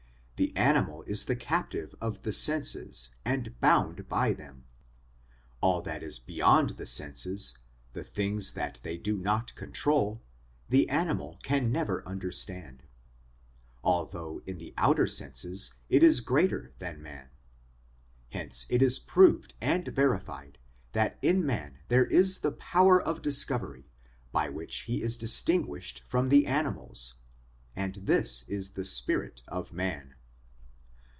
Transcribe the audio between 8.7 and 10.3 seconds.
219 the things that they do not control,